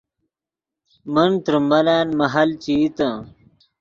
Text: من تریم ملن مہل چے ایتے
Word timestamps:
من 1.13 1.31
تریم 1.45 1.63
ملن 1.69 2.07
مہل 2.19 2.49
چے 2.63 2.73
ایتے 2.79 3.07